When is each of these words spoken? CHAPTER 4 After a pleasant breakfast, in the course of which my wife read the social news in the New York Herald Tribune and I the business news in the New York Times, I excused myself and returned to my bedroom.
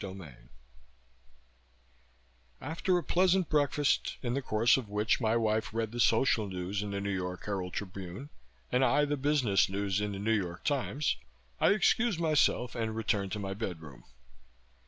CHAPTER 0.01 0.17
4 0.25 0.29
After 2.59 2.97
a 2.97 3.03
pleasant 3.03 3.49
breakfast, 3.49 4.17
in 4.23 4.33
the 4.33 4.41
course 4.41 4.75
of 4.75 4.89
which 4.89 5.21
my 5.21 5.37
wife 5.37 5.75
read 5.75 5.91
the 5.91 5.99
social 5.99 6.49
news 6.49 6.81
in 6.81 6.89
the 6.89 6.99
New 6.99 7.13
York 7.13 7.45
Herald 7.45 7.73
Tribune 7.73 8.31
and 8.71 8.83
I 8.83 9.05
the 9.05 9.15
business 9.15 9.69
news 9.69 10.01
in 10.01 10.13
the 10.13 10.17
New 10.17 10.33
York 10.33 10.63
Times, 10.63 11.17
I 11.59 11.69
excused 11.69 12.19
myself 12.19 12.73
and 12.73 12.95
returned 12.95 13.31
to 13.33 13.37
my 13.39 13.53
bedroom. 13.53 14.03